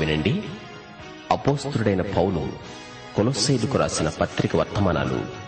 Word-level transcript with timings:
వినండి. 0.00 0.34
అపోస్తుడైన 1.30 2.02
పౌలు 2.02 2.42
కొలొస్సేలుకు 3.16 3.78
రాసిన 3.78 4.08
పత్రిక 4.08 4.56
వర్తమానాలు 4.56 5.39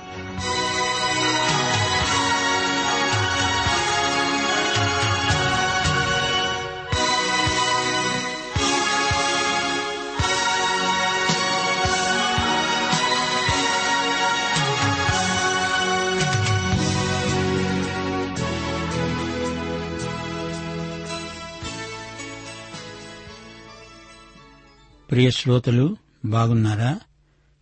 ప్రియ 25.13 25.31
శ్రోతలు 25.31 25.97
బాగున్నారా? 26.25 27.01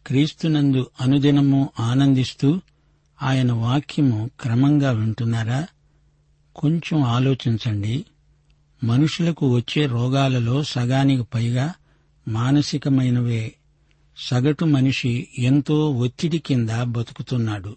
క్రీస్తునందు 0.07 0.91
అనుదినము 1.01 1.71
ఆనందిస్తూ 1.81 2.61
ఆయన 3.23 3.53
వాక్యము 3.53 4.31
క్రమంగా 4.41 4.91
వింటున్నారా? 4.91 5.67
కొంచెం 6.57 7.03
ఆలోచించండి. 7.03 8.05
మనుషులకు 8.85 9.55
వచ్చే 9.55 9.87
రోగాలలో 9.87 10.63
సగానికి 10.63 11.23
పైగా 11.23 11.75
మానసికమైనవే. 12.29 13.55
సగటు 14.17 14.65
మనిషి 14.65 15.29
ఎంతో 15.39 15.91
ఒత్తిడి 15.91 16.39
కింద 16.39 16.71
బతుకుతున్నాడు. 16.83 17.77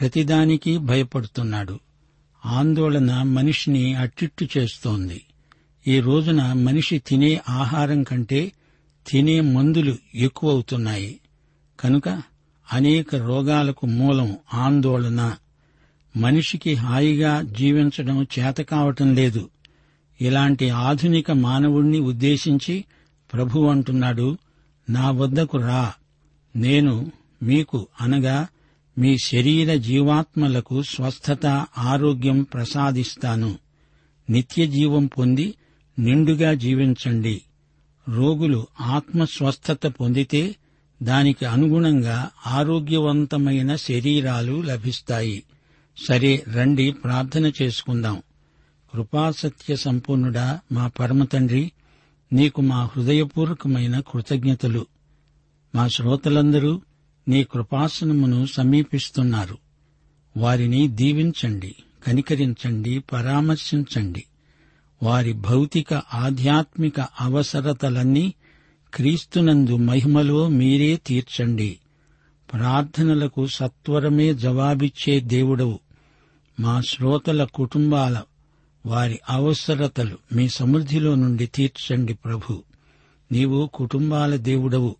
ప్రతిదానికి 0.00 0.78
భయపడుతున్నాడు. 0.78 1.80
ఆందోళన 2.46 3.22
మనిషిని 3.22 3.94
అట్టిట్టు 3.94 4.48
చేస్తోంది. 4.58 5.24
ఈ 5.86 6.00
రోజున 6.00 6.52
మనిషి 6.52 6.98
తినే 6.98 7.40
ఆహారం 7.48 8.02
కంటే 8.02 8.52
తినే 9.06 9.40
మందులు 9.40 9.96
ఎక్కువవుతున్నాయి. 10.14 11.20
కనుక 11.80 12.08
అనేక 12.72 13.14
రోగాలకు 13.14 13.86
మూలం 13.86 14.36
ఆందోళన. 14.54 15.36
మనిషికి 16.16 16.74
హాయిగా 16.74 17.42
జీవించడం 17.42 18.26
చేతకావటం 18.38 19.14
లేదు. 19.14 19.50
ఇలాంటి 20.20 20.70
ఆధునిక 20.70 21.30
మానవుణ్ణి 21.30 22.00
ఉద్దేశించి 22.00 22.84
ప్రభు 23.32 23.60
అంటున్నాడు 23.60 24.38
నా 24.90 25.10
వద్దకు 25.10 25.58
రా. 25.58 25.92
నేను 26.56 27.12
మీకు 27.42 27.86
అనగా 28.00 28.46
మీ 28.98 29.18
శరీర 29.18 29.74
జీవాత్మలకు 29.74 30.82
స్వస్థత 30.82 31.66
ఆరోగ్యం 31.78 32.42
ప్రసాదిస్తాను. 32.42 33.58
నిత్య 34.30 34.66
జీవం 34.66 35.06
పొంది 35.06 35.54
నిండుగా 35.98 36.54
జీవించండి. 36.54 37.42
రోగులు 38.08 38.66
ఆత్మస్వస్థత 38.80 39.86
పొందితే 39.86 40.56
దానికి 41.02 41.44
అనుగుణంగా 41.44 42.30
ఆరోగ్యవంతమైన 42.46 43.76
శరీరాలు 43.76 44.62
లభిస్తాయి. 44.62 45.42
సరే 46.08 46.44
రండి 46.52 46.92
ప్రార్థన 46.92 47.52
చేసుకుందాం. 47.62 48.22
కృపాసత్య 48.92 49.76
సంపూర్ణుడా 49.76 50.60
మా 50.72 50.88
పరమతండ్రి 50.88 51.72
నీకు 52.32 52.60
మా 52.60 52.84
హృదయపూర్వకమైన 52.84 54.00
కృతజ్ఞతలు. 54.00 54.86
మా 55.74 55.88
శ్రోతలందరూ 55.88 56.80
నీ 57.28 57.44
కృపాసనమును 57.44 58.46
సమీపిస్తున్నారు. 58.46 59.58
వారిని 60.36 60.88
దీవించండి 60.88 61.76
కనికరించండి 62.06 62.98
పరామర్శించండి. 62.98 64.24
వారి 65.02 65.32
భౌతిక 65.32 65.94
ఆధ్యాత్మిక 65.94 67.00
అవసరతలన్నీ 67.20 68.34
క్రీస్తునందు 68.94 69.76
మహిమలో 69.76 70.48
మీరే 70.48 70.96
తీర్చండి. 70.96 71.78
ప్రార్థనలకు 72.52 73.46
సత్వరమే 73.46 74.34
జవాబిచ్చే 74.34 75.20
దేవుడవు. 75.20 75.78
మా 76.60 76.80
శ్రోతల 76.80 77.44
కుటుంబాల 77.44 78.22
వారి 78.86 79.20
అవసరతలు 79.30 80.18
మీ 80.32 80.48
సమృద్ధిలో 80.48 81.14
నుండి 81.14 81.46
తీర్చండి 81.46 82.14
ప్రభు. 82.14 82.62
నీవు 83.32 83.70
కుటుంబాల 83.74 84.36
దేవుడవు. 84.36 84.96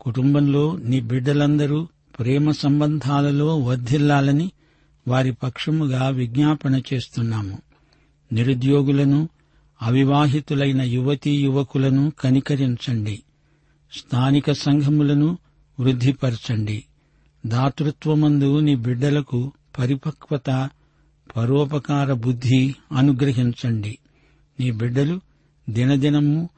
కుటుంబంలో 0.00 0.76
నీ 0.76 1.00
బిడ్డలందరూ 1.00 1.88
ప్రేమ 2.18 2.50
సంబంధాలలో 2.50 3.58
వర్ధిల్లాలని 3.58 4.50
వారి 5.08 5.32
పక్షముగా 5.32 6.08
విజ్ఞాపన 6.08 6.82
చేస్తున్నాము. 6.94 7.65
నిరుద్యోగులను 8.32 9.28
అవివాహితులైన 9.82 10.82
యువతీ 10.82 11.30
యువకులను 11.30 12.12
కనికరించండి. 12.20 13.22
స్థానిక 13.92 14.52
సంఘములను 14.52 15.38
వృద్ధిపరచండి. 15.80 16.84
దాతృత్వమందు 17.46 18.60
నీ 18.60 18.76
బిడ్డలకు 18.76 19.52
పరిపక్వత 19.78 20.70
పరోపకార 21.36 22.12
బుద్ధి 22.12 22.74
అనుగ్రహించండి. 22.92 23.98
నీ 24.60 24.70
బిడ్డలు 24.70 25.20
దినదినము 25.70 26.48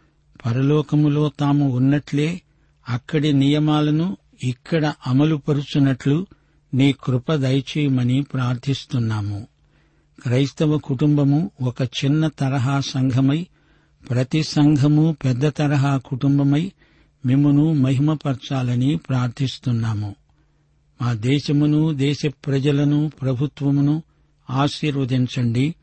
పరలోకములో 0.46 1.30
తాము 1.40 1.68
ఉన్నట్లే 1.68 2.42
అక్కడి 2.88 3.32
నియమాలను 3.32 4.16
ఇక్కడ 4.44 4.92
అమలుపరుచున్నట్లు 5.06 6.26
నీ 6.74 6.94
కృప 7.04 7.32
దయచేయమని 7.32 8.22
ప్రార్థిస్తున్నాము. 8.22 9.46
క్రైస్తవ 10.22 10.78
కుటుంబము 10.78 11.50
ఒక 11.60 11.82
చిన్న 11.82 12.28
తరహా 12.28 12.80
సంఘమై 12.80 13.46
ప్రతి 14.10 14.42
సంఘము 14.42 15.16
పెద్ద 15.24 15.48
తరహా 15.48 15.96
కుటుంబమై 15.96 16.72
మిమ్మను 17.26 17.72
మహిమపరచాలని 17.72 18.96
ప్రార్థిస్తున్నాము. 18.96 20.14
మా 21.02 21.12
దేశమును 21.12 21.94
దేశ 21.94 22.18
ప్రజలను 22.26 23.10
ప్రభుత్వమును 23.22 24.02
ఆశీర్వదించండి 24.50 25.74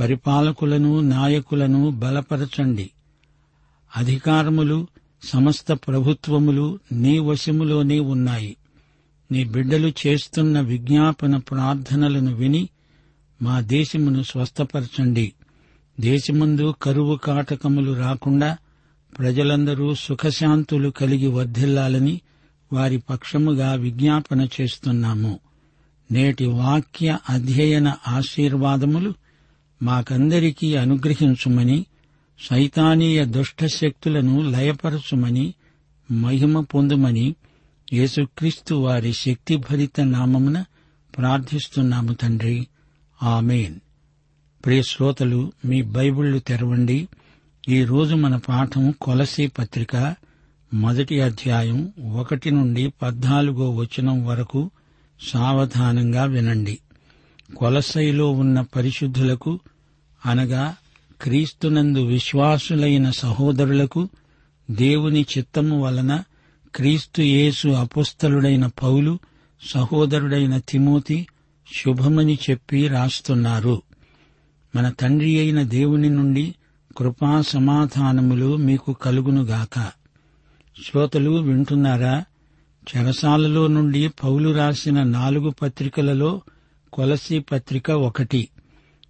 పరిపాలకులను 0.00 1.00
నాయకులను 1.00 1.90
బలపరచండి. 1.90 2.90
అధికారములు 3.96 4.86
సమస్త 5.22 5.72
ప్రభుత్వములు 5.72 6.78
నీ 6.92 7.18
వశములోనే 7.18 7.98
ఉన్నాయి. 7.98 8.56
నీ 9.32 9.44
బిడ్డలు 9.44 9.92
చేస్తున్న 10.06 10.60
విజ్ఞాపన 10.60 11.36
ప్రార్థనలను 11.36 12.34
విని 12.34 12.68
మా 13.42 13.60
దేశమును 13.60 14.22
స్వస్థపరచండి. 14.22 15.32
దేశమందు 16.00 16.74
కరువు 16.82 17.16
కాటకములు 17.16 17.92
రాకుండా 17.92 18.56
ప్రజలందరూ 19.18 19.94
సుఖశాంతులు 19.94 20.90
కలిగి 20.90 21.26
వర్ధిల్లాలని 21.26 22.20
వారి 22.72 22.98
పక్షముగా 22.98 23.72
విజ్ఞాపన 23.72 24.48
చేస్తున్నాము. 24.60 25.38
నేటి 26.12 26.46
వాక్య 26.46 27.18
అధ్యయన 27.30 27.94
ఆశీర్వాదములు 28.08 29.14
మాకందరికీ 29.82 30.74
అనుగ్రహించుమని 30.74 31.86
సైతానీయ 32.50 33.24
దుష్టశక్తులను 33.24 34.50
లయపరచుమని 34.50 35.54
మహిమ 36.10 36.60
పొందుమని 36.60 37.34
యేసుక్రీస్తు 37.92 38.74
వారి 38.74 39.12
శక్తిభరిత 39.12 40.00
నామమున 40.00 40.64
ప్రార్థిస్తున్నాము 41.18 42.12
తండ్రి. 42.12 42.66
ఆమెన్. 43.22 43.74
ప్రియ 44.64 44.82
శ్రోతలు 44.82 45.52
మీ 45.64 45.82
బైబిళ్ళు 45.82 46.38
తెరవండి. 46.38 47.08
ఈరోజు 47.68 48.14
మన 48.14 48.36
పాఠం 48.36 48.94
కొలసీ 49.00 49.46
పత్రిక 49.46 50.14
మొదటి 50.74 51.20
అధ్యాయం 51.20 51.92
ఒకటి 52.12 52.50
నుండి 52.50 52.92
పద్నాలుగో 53.02 53.70
వచనం 53.70 54.26
వరకు 54.26 54.70
సావధానంగా 55.20 56.24
వినండి. 56.24 56.78
కొలసైలో 57.56 58.30
ఉన్న 58.30 58.60
పరిశుద్ధులకు 58.60 59.60
అనగా 60.26 60.76
క్రీస్తునందు 61.22 62.06
విశ్వాసులైన 62.06 63.10
సహోదరులకు 63.10 64.08
దేవుని 64.70 65.26
చిత్తము 65.38 65.82
వలన 65.82 66.22
క్రీస్తు 66.74 67.22
యేసు 67.22 67.68
అపుస్తలుడైన 67.68 68.66
పౌలు 68.66 69.18
సహోదరుడైన 69.74 70.58
తిమోతి 70.58 71.26
శుభమని 71.74 72.38
చెప్పి 72.50 72.88
రాస్తున్నారు. 72.88 73.82
మన 74.76 74.88
తండ్రి 74.88 75.38
అయిన 75.38 75.62
దేవుని 75.62 76.10
నుండి 76.10 76.54
కృపా 76.96 77.40
సమాధానములు 77.40 78.56
మీకు 78.56 78.92
కలుగునుగాక 78.92 79.90
శ్రోతలు 80.84 81.30
వింటున్నారా? 81.30 82.24
చెరసాలలో 82.96 83.66
నుండి 83.66 84.08
పౌలు 84.08 84.54
రాసిన 84.56 85.02
నాలుగు 85.02 85.50
పత్రికలలో 85.50 86.42
కొలసి 86.92 87.38
పత్రిక 87.38 87.90
ఒకటి. 87.90 88.48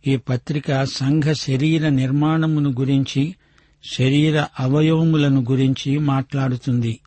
ఈ 0.06 0.16
పత్రిక 0.16 0.84
సంఘ 0.84 1.32
శరీర 1.32 1.88
నిర్మాణమును 1.88 2.70
గురించి 2.70 3.34
శరీర 3.98 4.46
అవయవములను 4.60 5.44
గురించి 5.50 5.98
మాట్లాడుతుంది. 5.98 7.00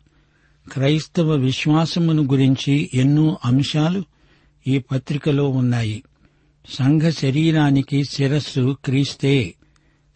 క్రైస్తవ 0.72 1.32
విశ్వాసమును 1.32 2.22
గురించి 2.22 2.90
ఎన్నో 2.94 3.38
అంశాలు 3.44 4.11
ఈ 4.66 4.78
పత్రికలో 4.78 5.48
ఉన్నాయి. 5.48 6.02
సంఘ 6.68 7.10
శరీరానికి 7.10 8.04
శిరస్సు 8.04 8.76
క్రీస్తే 8.84 9.54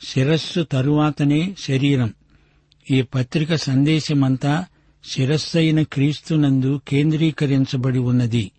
శిరస్సు 0.09 0.61
తరువాతనే 0.63 1.55
శరీరం. 1.59 2.15
ఈ 2.91 3.03
పత్రిక 3.03 3.55
సందేశమంతా 3.55 4.65
శిరస్సైన 5.05 5.83
క్రీస్తునందు 5.83 6.81
కేంద్రీకరించబడి 6.89 7.99
ఉన్నది. 7.99 8.51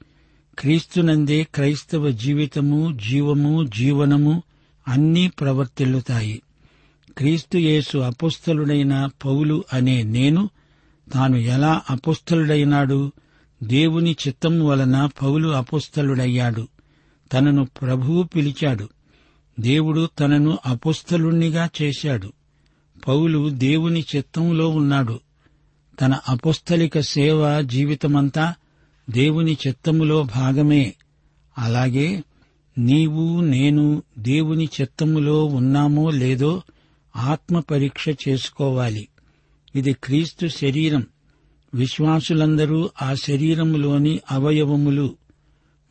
క్రీస్తునందే 0.60 1.48
క్రైస్తవ 1.56 2.10
జీవితము 2.10 2.98
జీవము 3.10 3.64
జీవనము 3.64 4.44
అన్నీ 4.88 5.28
ప్రవర్తిల్లుతాయి. 5.28 6.42
క్రీస్తుయేసు 7.18 7.98
అపుస్తలుడైన 7.98 9.10
పౌలు 9.26 9.64
అనే 9.74 10.04
నేను 10.04 10.50
తాను 11.14 11.38
ఎలా 11.38 11.82
అపుస్తలుడైనాడు? 11.90 13.12
దేవుని 13.64 14.16
చిత్తము 14.28 14.66
వలన 14.66 15.10
పౌలు 15.22 15.50
అపుస్తలుడయ్యాడు. 15.50 16.68
తనను 17.34 17.66
ప్రభువు 17.66 18.24
పిలిచాడు. 18.24 18.90
దేవుడు 19.60 20.10
తనను 20.20 20.58
అపుస్తలుణ్ణిగా 20.66 21.70
చేశాడు. 21.82 22.34
పౌలు 23.08 23.50
దేవుని 23.50 24.06
చిత్తంలో 24.16 24.70
ఉన్నాడు. 24.70 25.20
తన 26.02 26.20
అపుస్తలిక 26.30 27.00
సేవ 27.00 27.62
జీవితమంతా 27.62 28.54
దేవుని 29.10 29.58
చిత్తములో 29.68 30.24
భాగమే. 30.24 30.94
అలాగే 31.58 32.24
నీవు 32.78 33.42
నేను 33.42 34.04
దేవుని 34.20 34.70
చిత్తములో 34.82 35.46
ఉన్నామో 35.46 36.10
లేదో 36.10 36.62
ఆత్మ 37.16 37.60
పరీక్ష 37.60 38.10
చేసుకోవాలి. 38.10 39.08
ఇది 39.76 39.94
క్రీస్తు 39.94 40.48
శరీరం. 40.48 41.08
విశ్వాసులందరూ 41.74 42.90
ఆ 43.02 43.14
శరీరములోని 43.14 44.20
అవయవములు 44.32 45.16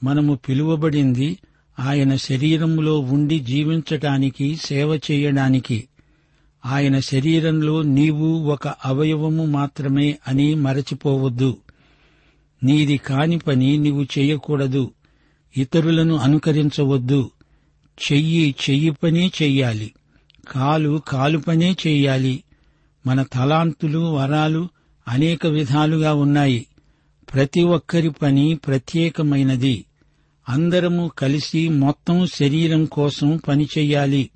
మనము 0.04 0.34
పిలువబడింది 0.34 1.38
ఆయన 1.78 2.16
శరీరములో 2.16 2.98
ఉండి 2.98 3.40
జీవించటానికి 3.40 4.56
సేవ 4.56 4.96
చేయడానికి. 4.96 5.88
ఆయన 6.66 6.98
శరీరంలో 6.98 7.82
నీవు 7.82 8.26
ఒక 8.26 8.68
అవయవము 8.68 9.44
మాత్రమే 9.44 10.18
అని 10.28 10.54
మరచిపోవద్దు. 10.54 11.56
నీది 12.62 12.96
కాని 12.96 13.38
పని 13.38 13.78
నీవు 13.78 14.02
చెయ్యకూడదు 14.02 14.90
ఇతరులను 15.56 16.16
అనుకరించవద్దు. 16.16 17.30
చెయ్యి 18.12 18.54
చెయ్యి 18.70 18.90
పనే 18.90 19.30
చెయ్యాలి. 19.42 19.92
కాలు 20.50 21.02
కాలు 21.08 21.38
పనే 21.38 21.76
చెయ్యాలి. 21.86 22.42
మన 23.06 23.22
తలాంతులు 23.22 23.98
వరాలు 23.98 24.68
అనేక 25.08 25.46
విధాలుగా 25.46 26.14
ఉన్నాయి. 26.14 26.66
ప్రతి 27.34 27.62
ఒక్కరి 27.62 28.10
పని 28.10 28.54
ప్రత్యేకమైనది. 28.54 29.84
అందరము 30.48 31.10
కలిసి 31.18 31.68
మొత్తం 31.68 32.26
శరీరం 32.26 32.84
కోసం 32.84 33.40
పనిచెయ్యాలి 33.48 34.30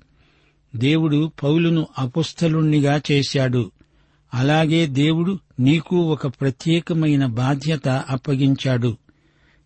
దేవుడు 0.75 1.31
పౌలును 1.43 1.87
అపుస్థలుణ్ణిగా 1.99 3.01
చేశాడు. 3.11 3.71
అలాగే 4.33 4.87
దేవుడు 4.87 5.39
నీకు 5.59 5.95
ఒక 5.95 6.27
ప్రత్యేకమైన 6.27 7.25
బాధ్యత 7.25 7.87
అప్పగించాడు. 7.89 8.97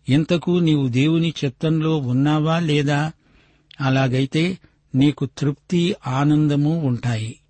ఇంతకు 0.08 0.50
నీవు 0.50 0.88
దేవుని 0.88 1.34
చిత్తంలో 1.44 1.96
ఉన్నావా 1.96 2.58
లేదా? 2.58 3.12
అలాగైతే 3.80 4.58
నీకు 4.94 5.28
తృప్తి 5.38 5.96
ఆనందము 6.06 6.78
ఉంటాయి. 6.78 7.40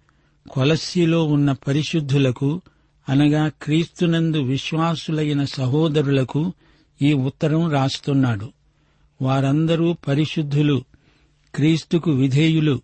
కొలస్సిలో 0.50 1.25
ఉన్న 1.25 1.53
పరిశుద్ధులకు 1.53 2.62
అనగా 3.08 3.50
క్రీస్తునందు 3.62 4.43
విశ్వాసులైన 4.43 5.44
సహోదరులకు 5.44 6.53
ఈ 7.03 7.12
ఉత్తరం 7.12 7.70
రాస్తున్నాడు. 7.70 8.53
వారందరూ 9.23 9.93
పరిశుద్ధులు 9.93 10.85
క్రీస్తుకు 11.55 12.11
విధేయులు 12.11 12.81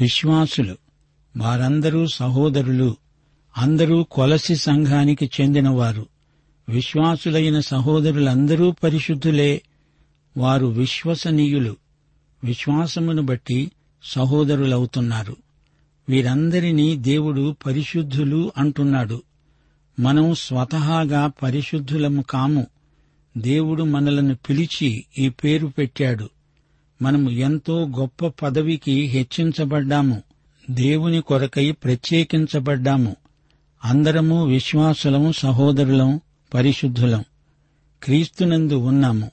విశ్వాసులు. 0.00 0.76
వారందరూ 1.36 2.06
సహోదరులు. 2.06 2.96
అందరూ 3.56 4.02
కొలసి 4.02 4.56
సంఘానికి 4.56 5.30
చెందినవారు. 5.40 6.06
విశ్వాసులైన 6.68 7.60
సహోదరులందరూ 7.60 8.70
పరిశుద్ధులే. 8.70 9.62
వారు 10.36 10.66
విశ్వసనీయులు. 10.66 11.76
విశ్వాసమును 12.44 13.22
బట్టి 13.22 13.70
సహోదరులవుతున్నారు. 14.04 15.36
వీరందరినీ 16.08 16.96
దేవుడు 16.96 17.56
పరిశుద్ధులు 17.66 18.52
అంటున్నాడు. 18.56 19.22
మనం 20.00 20.34
స్వతహాగా 20.34 21.32
పరిశుద్ధులము 21.42 22.22
కాము. 22.22 22.66
దేవుడు 23.38 23.82
మనలను 23.82 24.34
పిలిచి 24.34 25.04
ఈ 25.18 25.28
పేరు 25.28 25.66
పెట్టాడు. 25.66 26.30
మనము 27.02 27.30
ఎంతో 27.30 27.86
గొప్ప 27.86 28.26
పదవికి 28.26 29.02
హెచ్చించబడ్డాము. 29.02 30.22
దేవుని 30.70 31.20
కొరకై 31.20 31.70
ప్రత్యేకించబడ్డాము. 31.70 33.16
అందరము 33.84 34.46
విశ్వాసులం 34.46 35.32
సహోదరులం 35.32 36.20
పరిశుద్ధులం. 36.54 37.24
క్రీస్తునందు 38.02 38.74
ఉన్నాము. 38.74 39.30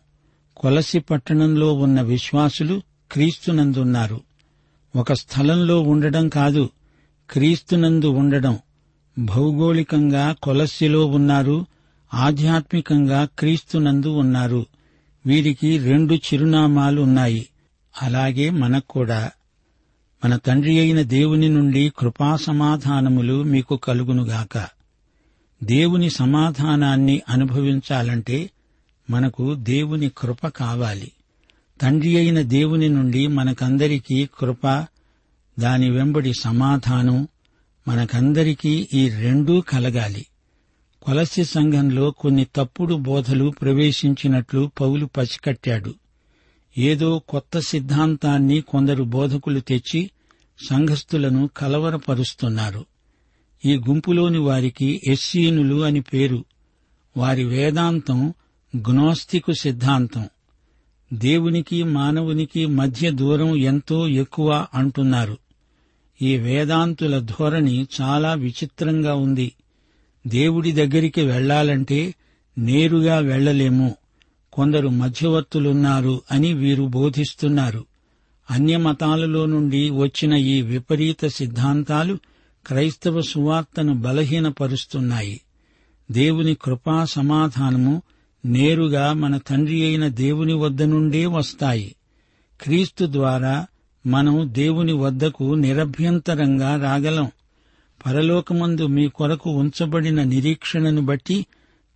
కొలసి 0.57 1.00
పట్టణంలో 1.00 1.73
ఉన్న 1.73 2.01
విశ్వాసులు 2.01 2.81
క్రీస్తునందున్నారు. 3.11 4.21
ఒక 4.95 5.13
స్థలంలో 5.13 5.81
ఉండడం 5.81 6.29
కాదు 6.29 6.69
క్రీస్తునందు 7.29 8.05
ఉండడం. 8.05 8.59
భౌగోళికంగా 9.19 10.35
కొలస్సిలో 10.43 11.05
ఉన్నారు 11.05 11.65
ఆధ్యాత్మికంగా 12.13 13.27
క్రీస్తునందు 13.39 14.07
ఉన్నారు. 14.07 14.65
వీరికి 15.25 15.77
రెండు 15.77 16.13
చిరునామాలు 16.13 17.01
ఉన్నాయి 17.01 17.49
అలాగే 18.01 18.49
మనక్కూడా 18.49 19.31
మన 20.25 20.35
తండ్రి 20.35 20.79
అయిన 20.79 21.01
దేవుని 21.01 21.49
నుండి 21.49 21.91
కృపా 21.99 22.35
సమాధానములు 22.35 23.43
మీకు 23.43 23.75
కలుగునుగాక. 23.75 24.67
దేవుని 25.63 26.09
సమాధానాన్ని 26.09 27.21
అనుభవించాలంటే 27.29 28.49
మనకు 29.09 29.53
దేవుని 29.53 30.11
కృప 30.17 30.47
కావాలి. 30.47 31.11
తండ్రి 31.82 32.17
అయిన 32.17 32.41
దేవుని 32.41 32.89
నుండి 32.89 33.27
మనకందరికీ 33.27 34.29
కృప 34.39 34.86
దాని 35.60 35.89
వెంబడి 35.89 36.34
సమాధానం 36.39 37.27
మనకందరికీ 37.88 38.88
ఈ 38.94 39.10
రెండూ 39.10 39.62
కలగాలి. 39.62 40.25
కొలసి 41.01 41.44
సంఘంలో 41.44 42.12
కొన్ని 42.12 42.48
తప్పుడు 42.55 42.96
బోధలు 42.96 43.53
ప్రవేశించినట్లు 43.62 44.72
పౌలు 44.82 45.05
పసికట్టాడు. 45.05 45.94
ఏదో 46.77 47.22
కొత్త 47.29 47.60
సిద్ధాంతాన్ని 47.60 48.62
కొందరు 48.62 49.03
బోధకులు 49.03 49.60
తెచ్చి 49.60 50.12
సంఘస్థులను 50.70 51.50
కలవరపరుస్తున్నారు. 51.58 52.86
ఈ 53.65 53.75
గుంపులోని 53.75 54.38
వారికి 54.38 55.01
ఎస్సీనులు 55.08 55.84
అని 55.84 56.01
పేరు. 56.01 56.46
వారి 57.17 57.44
వేదాంతం 57.44 58.34
గ్నోస్తికు 58.77 59.53
సిద్ధాంతం. 59.53 60.29
దేవునికి 61.15 61.84
మానవునికి 61.84 62.65
మధ్య 62.65 63.12
దూరం 63.12 63.55
ఎంతో 63.55 64.07
ఎక్కువ 64.07 64.67
అంటున్నారు. 64.74 65.38
ఈ 66.22 66.38
వేదాంతుల 66.38 67.19
ధోరణి 67.19 67.88
చాలా 68.01 68.34
విచిత్రంగా 68.34 69.15
ఉంది. 69.15 69.51
దేవుడి 70.27 70.72
దగ్గరికి 70.72 71.22
వెళ్ళాలంటే 71.22 72.15
నేరుగా 72.57 73.17
వెళ్ళలేము 73.17 73.95
కొందరు 74.53 74.88
మధ్యవర్తులున్నారు 74.88 76.22
అని 76.31 76.53
వీరు 76.53 76.84
బోధిస్తున్నారు. 76.84 77.86
అన్య 78.51 78.77
మతాలలో 78.77 79.45
నుండి 79.45 79.89
వచ్చిన 79.89 80.34
ఈ 80.34 80.62
విపరీత 80.62 81.27
సిద్ధాంతాలు 81.27 82.17
క్రైస్తవ 82.67 83.22
సువార్తను 83.22 83.93
బలహీనపరుస్తున్నాయి. 83.93 85.41
దేవుని 86.12 86.55
కృపా 86.55 87.05
సమాధానము 87.05 88.01
నేరుగా 88.45 89.13
మన 89.13 89.37
తండ్రి 89.37 89.83
అయిన 89.83 90.07
దేవుని 90.07 90.53
వద్ద 90.53 90.83
నుండే 90.83 91.25
వస్తాయి. 91.25 91.95
క్రీస్తు 92.61 93.07
ద్వారా 93.11 93.65
మనం 94.07 94.49
దేవుని 94.51 94.93
వద్దకు 94.93 95.55
నిరభ్యంతరంగా 95.55 96.81
రాగలం. 96.83 97.31
పరలోకమందు 98.05 98.87
మీ 98.87 99.07
కొరకు 99.07 99.49
ఉంచబడిన 99.49 100.23
నిరీక్షణను 100.23 101.01
బట్టి 101.01 101.45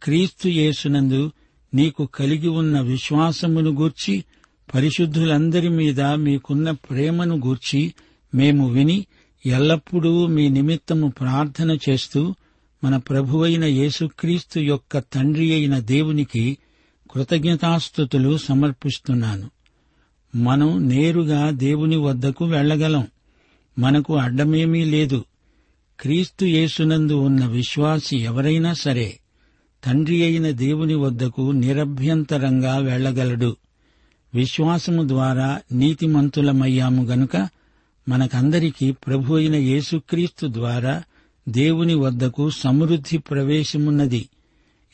క్రీస్తు 0.04 0.48
యేసునందు 0.48 1.32
నీకు 1.74 2.06
కలిగి 2.06 2.48
ఉన్న 2.48 2.82
విశ్వాసమును 2.82 3.72
గూర్చి 3.72 4.24
పరిశుద్ధులందరి 4.74 5.70
మీద 5.70 6.02
మీకున్న 6.02 6.72
ప్రేమను 6.72 7.36
గూర్చి 7.36 7.94
మేము 8.36 8.70
విని 8.70 9.06
ఎల్లప్పుడూ 9.46 10.28
మీ 10.28 10.50
నిమిత్తము 10.50 11.08
ప్రార్థన 11.08 11.78
చేస్తూ 11.90 12.36
మన 12.84 12.98
ప్రభువైన 12.98 13.64
యేసుక్రీస్తు 13.64 14.60
యొక్క 14.60 14.98
తండ్రి 15.00 15.54
అయిన 15.54 15.80
దేవునికి 15.80 16.58
కృతజ్ఞతాస్థుతులు 17.12 18.38
సమర్పిస్తున్నాను. 18.38 19.50
మనం 20.36 20.90
నేరుగా 20.90 21.50
దేవుని 21.50 21.96
వద్దకు 21.96 22.46
వెళ్ళగలం 22.46 23.08
మనకు 23.80 24.16
అడ్డమేమీ 24.16 24.86
లేదు. 24.86 25.26
క్రీస్తు 26.00 26.46
యేసునందు 26.46 27.14
ఉన్న 27.14 27.46
విశ్వాసి 27.46 28.18
ఎవరైనా 28.18 28.74
సరే 28.74 29.20
తండ్రి 29.86 30.24
అయిన 30.24 30.52
దేవుని 30.52 30.96
వద్దకు 30.96 31.52
నిరభ్యంతరంగా 31.52 32.78
వెళ్ళగలడు 32.78 33.58
విశ్వాసము 34.34 35.08
ద్వారా 35.08 35.62
నీతిమంతులమయ్యాము 35.72 37.04
గనుక 37.04 37.50
మనకందరికీ 38.10 38.92
ప్రభు 38.92 39.36
అయిన 39.36 39.56
యేసుక్రీస్తు 39.56 40.48
ద్వారా 40.54 41.04
దేవుని 41.50 41.94
వద్దకు 41.94 42.50
సమృద్ధి 42.50 43.18
ప్రవేశమున్నది. 43.18 44.30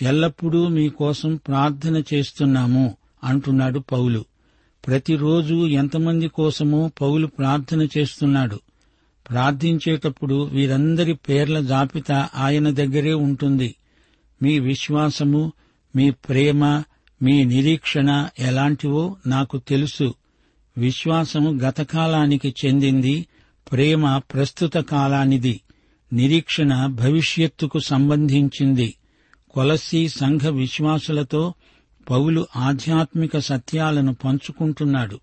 ఎల్లప్పుడూ 0.01 0.67
మీకోసం 0.67 1.35
ప్రార్థన 1.35 2.03
చేస్తున్నాము 2.13 2.97
అంటున్నాడు 3.23 3.79
పౌలు. 3.79 4.25
ప్రతిరోజు 4.87 5.67
ఎంతమంది 5.67 6.27
కోసమో 6.27 6.91
పౌలు 7.01 7.27
ప్రార్థన 7.27 7.87
చేస్తున్నాడు. 7.97 8.59
ప్రార్థించేటప్పుడు 9.29 10.43
వీరందరి 10.43 11.13
పేర్ల 11.13 11.59
జాబితా 11.59 12.29
ఆయన 12.35 12.69
దగ్గరే 12.69 13.13
ఉంటుంది. 13.13 13.75
మీ 14.43 14.59
విశ్వాసము 14.59 15.51
మీ 15.95 16.09
ప్రేమ 16.09 16.83
మీ 17.21 17.43
నిరీక్షణ 17.43 18.29
ఎలాంటివో 18.39 19.17
నాకు 19.27 19.57
తెలుసు. 19.57 20.13
విశ్వాసము 20.77 21.51
గతకాలానికి 21.51 22.55
చెందింది 22.65 23.25
ప్రేమ 23.71 24.17
ప్రస్తుత 24.17 24.77
కాలానిది. 24.77 25.61
నిరీక్షణ 26.15 26.85
భవిష్యత్తుకు 26.85 27.79
సంబంధించింది. 27.79 28.95
కొలసి 29.49 30.09
సంఘ 30.09 30.47
విశ్వాసులతో 30.47 31.53
పౌలు 32.09 32.47
ఆధ్యాత్మిక 32.55 33.37
సత్యాలను 33.37 34.13
పంచుకుంటున్నాడు. 34.13 35.19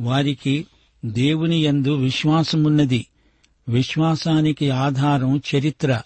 వారికి 0.00 0.66
దేవుని 1.04 1.64
యందు 1.64 1.94
విశ్వాసమున్నది. 1.94 3.06
విశ్వాసానికి 3.68 4.70
ఆధారం 4.70 5.42
చరిత్ర. 5.56 6.02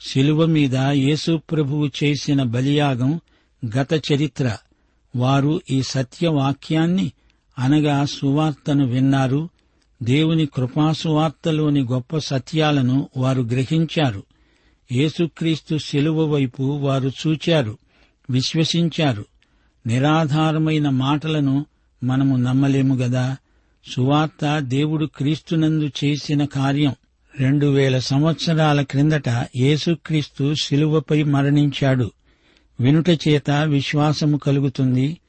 శిలువ 0.00 0.46
మీద 0.46 0.76
యేసుప్రభువు 0.76 1.90
చేసిన 2.04 2.42
బలియాగం 2.42 3.20
గత 3.78 4.12
చరిత్ర. 4.12 4.56
వారు 5.16 5.60
ఈ 5.70 5.82
సత్యవాక్యాన్ని 5.82 7.12
అనగా 7.58 8.04
సువార్తను 8.04 8.86
విన్నారు. 8.86 9.48
దేవుని 10.02 10.46
కృపాసువార్తలోని 10.46 11.80
గొప్ప 11.82 12.18
సత్యాలను 12.18 13.08
వారు 13.16 13.42
గ్రహించారు. 13.42 14.22
యేసుక్రీస్తు 14.92 15.78
శిలువ 15.78 16.24
వైపు 16.24 16.62
వారు 16.62 17.12
చూచారు 17.26 17.78
విశ్వసించారు. 18.30 19.24
నిరాధారమైన 19.86 20.88
మాటలను 20.88 21.66
మనము 22.04 22.36
నమ్మలేము 22.36 22.94
గదా? 22.94 23.36
సువార్త 23.92 24.58
దేవుడు 24.58 25.06
క్రీస్తునందు 25.06 25.90
చేసిన 26.04 26.44
కార్యం. 26.44 26.94
రెండు 27.40 27.66
వేల 27.66 27.98
సంవత్సరాల 27.98 28.82
క్రిందట 28.82 29.28
యేసుక్రీస్తు 29.56 30.54
శిలువపై 30.62 31.22
మరణించాడు. 31.22 32.10
వినుట 32.80 33.10
చేత 33.10 33.50
విశ్వాసము 33.50 34.36
కలుగుతుంది. 34.36 35.20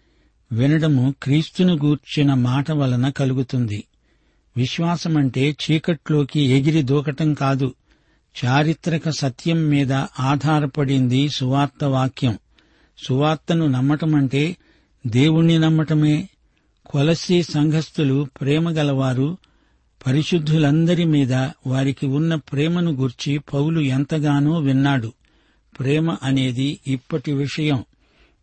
వినడము 0.52 1.16
క్రీస్తును 1.24 1.74
గూర్చిన 1.74 2.34
మాట 2.34 2.72
వలన 2.72 3.10
కలుగుతుంది. 3.10 3.84
విశ్వాసమంటే 4.58 5.52
చీకట్లోకి 5.52 6.40
ఎగిరి 6.40 6.82
దూకటం 6.82 7.34
కాదు. 7.34 7.74
చారిత్రక 8.46 9.10
సత్యం 9.10 9.70
మీద 9.70 9.94
ఆధారపడింది 10.20 11.30
సువార్త 11.30 11.84
వాక్యం. 11.84 12.38
సువార్తను 13.08 13.68
నమ్మటమంటే 13.68 14.58
దేవుణ్ణి 15.08 15.60
నమ్మటమే. 15.60 16.30
కొలసి 16.86 17.44
సంఘస్థులు 17.44 18.28
ప్రేమగలవారు 18.42 19.38
పరిశుద్ధులందరి 20.08 21.06
మీద 21.06 21.34
వారికి 21.68 22.06
ఉన్న 22.06 22.36
ప్రేమను 22.36 22.92
గుర్చి 22.92 23.38
పౌలు 23.38 23.80
ఎంతగానో 23.80 24.60
విన్నాడు. 24.60 25.14
ప్రేమ 25.80 26.18
అనేది 26.24 26.80
ఇప్పటి 26.88 27.32
విషయం. 27.32 27.84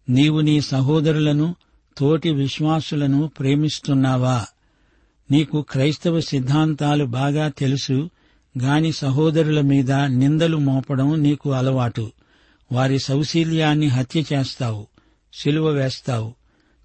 నీవు 0.08 0.40
నీ 0.40 0.60
సహోదరులను 0.60 1.56
తోటి 1.98 2.30
విశ్వాసులను 2.30 3.26
ప్రేమిస్తున్నావా? 3.26 4.46
నీకు 5.30 5.62
క్రైస్తవ 5.70 6.20
సిద్ధాంతాలు 6.20 7.04
బాగా 7.04 7.48
తెలుసు 7.48 8.10
గాని 8.62 8.92
సహోదరుల 8.92 9.60
మీద 9.60 9.92
నిందలు 9.92 10.56
మోపడం 10.56 11.22
నీకు 11.22 11.52
అలవాటు. 11.52 12.10
వారి 12.72 12.98
సౌశీల్యాన్ని 12.98 13.86
హత్య 13.86 14.24
చేస్తావు 14.32 14.86
సిలువ 15.32 15.68
వేస్తావు 15.68 16.34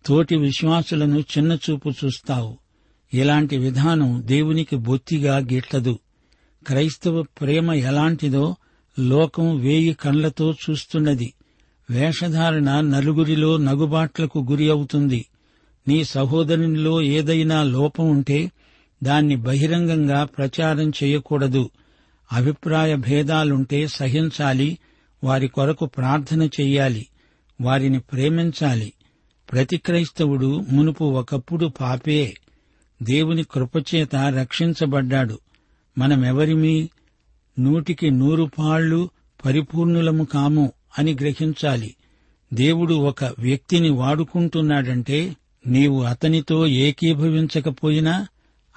తోటి 0.05 0.35
విశ్వాసులను 0.35 1.19
చిన్నచూపు 1.19 1.89
చూస్తావు. 1.89 2.57
ఇలాంటి 3.13 3.57
విధానం 3.57 4.23
దేవునికి 4.25 4.75
బొత్తిగా 4.75 5.38
గిట్లదు 5.38 6.00
క్రైస్తవ 6.67 7.21
ప్రేమ 7.21 7.71
ఎలాంటిదో 7.71 8.55
లోకం 9.00 9.57
వేయి 9.57 9.93
కండ్లతో 9.93 10.53
చూస్తున్నది. 10.69 11.33
వేషధారణ 11.89 12.79
నలుగురిలో 12.79 13.57
నగుబాట్లకు 13.57 14.47
గురి 14.51 14.69
అవుతుంది. 14.69 15.25
నీ 15.88 16.04
సహోదరునిలో 16.04 17.02
ఏదైనా 17.02 17.63
లోపం 17.63 18.10
ఉంటే 18.10 18.52
దాన్ని 19.04 19.36
బహిరంగంగా 19.36 20.24
ప్రచారం 20.24 20.90
చేయకూడదు. 20.90 21.70
అభిప్రాయ 22.32 22.96
భేదాలుంటే 22.96 23.88
సహించాలి. 23.88 24.78
వారి 25.24 25.48
కొరకు 25.48 25.86
ప్రార్థన 25.86 26.44
చెయ్యాలి. 26.44 27.08
వారిని 27.62 28.00
ప్రేమించాలి. 28.00 28.94
ప్రతి 29.52 29.78
క్రైస్తవుడు 29.78 30.66
మునుపు 30.70 31.04
ఒకప్పుడు 31.04 31.66
పాపే. 31.66 32.34
దేవుని 33.04 33.44
కృపచేత 33.44 34.16
రక్షించబడ్డాడు. 34.16 35.40
మనమెవరిమీ 35.98 36.90
నూటికి 37.60 38.12
నూరు 38.12 38.50
పాళ్ళు 38.60 39.10
పరిపూర్ణులము 39.46 40.24
కాము 40.24 40.72
అని 41.00 41.13
గ్రహించాలి. 41.13 41.96
దేవుడు 42.54 42.94
ఒక 42.94 43.24
వ్యక్తిని 43.24 43.90
వాడుకుంటున్నాడంటే 43.90 45.36
నీవు 45.67 46.03
అతనితో 46.03 46.67
ఏకీభవించకపోయినా 46.67 48.27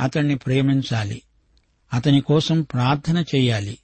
అతన్ని 0.00 0.36
ప్రేమించాలి. 0.36 1.22
అతని 1.92 2.20
కోసం 2.20 2.62
ప్రార్థన 2.62 3.24
చెయ్యాలి 3.34 3.78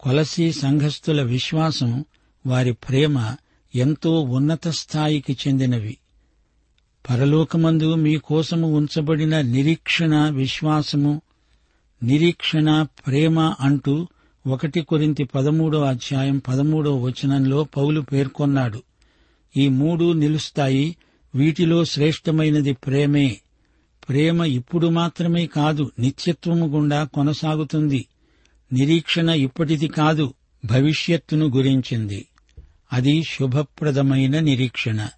కొలసి 0.00 0.52
సంఘస్థుల 0.52 1.22
విశ్వాసం 1.22 2.04
వారి 2.46 2.72
ప్రేమ 2.72 3.36
ఎంతో 3.74 4.20
ఉన్నత 4.20 4.68
స్థాయికి 4.68 5.32
చెందినవి. 5.32 5.96
పరలోకమందు 7.10 7.94
మీకోసము 7.94 8.76
ఉంచబడిన 8.76 9.40
నిరీక్షణ 9.40 10.28
విశ్వాసము 10.28 11.22
నిరీక్షణ 12.02 12.82
ప్రేమ 12.82 13.54
అంటూ 13.60 14.06
ఒకటి 14.46 14.80
కొరింతి 14.80 15.24
పదమూడో 15.24 15.82
అధ్యాయం 15.82 16.38
పదమూడో 16.38 16.96
వచనంలో 17.00 17.64
పౌలు 17.64 18.00
పేర్కొన్నాడు. 18.00 18.82
ఈ 19.56 19.68
మూడు 19.68 20.12
నిలుస్తాయి. 20.12 20.96
వీటిలో 21.34 21.84
శ్రేష్టమైనది 21.84 22.72
ప్రేమే. 22.72 23.40
ప్రేమ 24.08 24.44
ఇప్పుడు 24.44 24.86
మాత్రమే 24.86 25.46
కాదు 25.46 25.92
నిత్యత్వము 25.98 26.66
గుండా 26.66 27.04
కొనసాగుతుంది. 27.04 28.06
నిరీక్షణ 28.72 29.28
ఇప్పటిది 29.28 29.88
కాదు 29.88 30.34
భవిష్యత్తును 30.64 31.46
గురించింది. 31.46 32.28
అది 32.92 33.22
శుభప్రదమైన 33.22 34.40
నిరీక్షణ. 34.40 35.08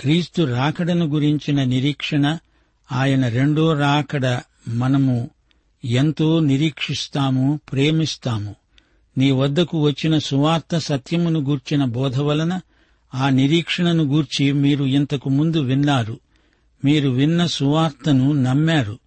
క్రీస్తు 0.00 0.42
రాకడను 0.42 1.06
గురించిన 1.06 1.64
నిరీక్షణ 1.64 2.38
ఆయన 2.92 3.28
రెండో 3.28 3.72
రాకడ 3.72 4.40
మనము 4.68 5.30
ఎంతో 5.84 6.40
నిరీక్షిస్తాము 6.40 7.60
ప్రేమిస్తాము. 7.72 8.56
నీ 9.18 9.30
వద్దకు 9.30 9.82
వచ్చిన 9.82 10.18
సువార్త 10.18 10.78
సత్యమును 10.78 11.40
గూర్చిన 11.40 11.84
బోధ 11.84 12.18
వలన 12.18 12.60
ఆ 13.14 13.28
నిరీక్షణను 13.28 14.04
గూర్చి 14.04 14.52
మీరు 14.52 14.84
ఇంతకు 14.84 15.28
ముందు 15.28 15.60
విన్నారు. 15.60 16.20
మీరు 16.84 17.08
విన్న 17.08 17.46
సువార్తను 17.46 18.32
నమ్మారు. 18.32 18.98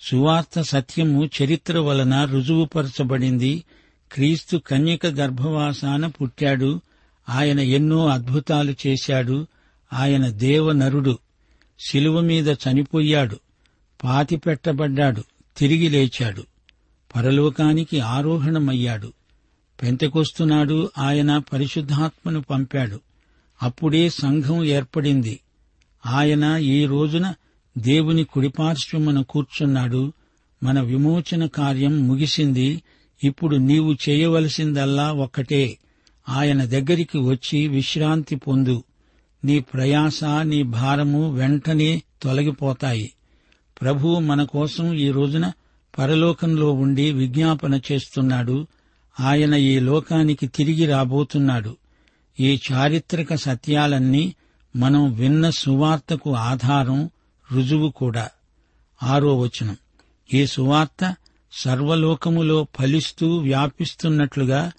సువార్త 0.00 0.62
సత్యము 0.62 1.24
చరిత్ర 1.24 1.78
వలన 1.78 2.24
రుజువుపరచబడింది. 2.24 3.64
క్రీస్తు 4.12 4.56
కన్యక 4.56 5.06
గర్భవాసాన 5.06 6.06
పుట్టాడు. 6.06 6.80
ఆయన 7.28 7.60
ఎన్నో 7.60 8.08
అద్భుతాలు 8.08 8.74
చేశాడు. 8.86 9.46
ఆయన 9.92 10.28
దేవనరుడు. 10.28 11.18
శిలువ 11.80 12.20
మీద 12.20 12.48
చనిపోయాడు. 12.48 13.38
పాతిపెట్టబడ్డాడు 14.04 15.24
తిరిగి 15.56 15.88
లేచాడు. 15.88 16.44
పరలోకానికి 17.16 18.00
ఆరోహణమయ్యాడు. 18.00 19.12
పెంతకొస్తున్నాడు 19.82 20.90
ఆయన 20.98 21.38
పరిశుద్ధాత్మను 21.38 22.42
పంపాడు. 22.42 23.00
అప్పుడే 23.62 24.08
సంఘం 24.08 24.64
ఏర్పడింది. 24.64 25.40
ఆయన 26.06 26.56
ఈ 26.60 26.84
రోజున 26.84 27.34
దేవుని 27.78 28.24
కుడిపార్శ్వమున 28.24 29.22
కూర్చున్నాడు. 29.22 30.12
మన 30.62 30.80
విమోచన 30.80 31.46
కార్యం 31.46 32.08
ముగిసింది. 32.08 32.82
ఇప్పుడు 33.24 33.56
నీవు 33.56 33.96
చేయవలసిందల్లా 34.08 35.12
ఒక్కటే. 35.12 35.78
ఆయన 36.28 36.64
దగ్గరికి 36.64 37.18
వచ్చి 37.18 37.68
విశ్రాంతి 37.68 38.36
పొందు. 38.36 38.84
నీ 39.44 39.60
ప్రయాస 39.60 40.24
నీ 40.24 40.62
భారము 40.62 41.32
వెంటనే 41.32 42.02
తొలగిపోతాయి. 42.22 43.12
ప్రభువు 43.82 44.18
మన 44.18 44.44
కోసం 44.44 44.94
ఈ 44.94 45.10
రోజున 45.10 45.52
పరలోకంలో 45.98 46.72
ఉండి 46.72 47.12
విజ్ఞాపన 47.12 47.80
చేస్తున్నాడు. 47.92 48.66
ఆయన 49.20 49.54
ఈ 49.54 49.78
లోకానికి 49.78 50.46
తిరిగి 50.46 50.86
రాబోతున్నాడు. 50.86 51.76
ఈ 52.40 52.60
చారిత్రక 52.72 53.34
సత్యాలన్నీ 53.34 54.34
మనం 54.76 55.14
విన్న 55.14 55.50
సువార్తకు 55.50 56.34
ఆధారం 56.34 57.10
రుజువు 57.52 57.90
కూడా. 57.90 58.30
ఆరో 59.02 59.38
వచనం. 59.38 59.76
ఈ 60.34 60.46
సువార్త 60.46 61.16
సర్వలోకములో 61.52 62.66
ఫలిస్తూ 62.78 63.36
వ్యాపిస్తున్నట్లుగా 63.36 64.72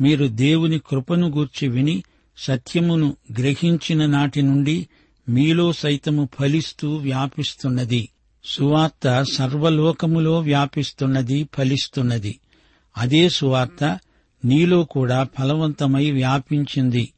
మీరు 0.00 0.26
దేవుని 0.26 0.78
కృపను 0.78 1.28
గూర్చి 1.28 1.68
విని 1.68 2.02
సత్యమును 2.38 3.16
గ్రహించిన 3.38 4.06
నాటి 4.06 4.42
నుండి 4.42 4.88
మీలో 5.28 5.72
సైతము 5.72 6.28
ఫలిస్తూ 6.38 6.96
వ్యాపిస్తున్నది. 6.96 8.08
సువార్త 8.44 9.22
సర్వలోకములో 9.22 10.38
వ్యాపిస్తున్నది 10.38 11.48
ఫలిస్తున్నది. 11.56 12.40
అదే 12.96 13.28
సువార్త 13.28 13.98
నీలో 14.44 14.84
కూడా 14.84 15.26
ఫలవంతమై 15.38 16.10
వ్యాపించింది. 16.10 17.12